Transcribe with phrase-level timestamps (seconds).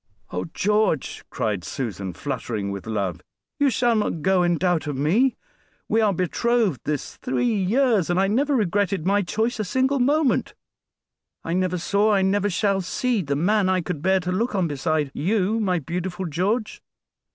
[0.31, 0.45] "Oh!
[0.55, 3.21] George," cried Susan, fluttering with love;
[3.59, 5.35] "you shall not go in doubt of me.
[5.87, 10.55] We are betrothed this three years, and I never regretted my choice a single moment.
[11.43, 14.67] I never saw, I never shall see, the man I could bear to look on
[14.67, 16.81] beside you, my beautiful George.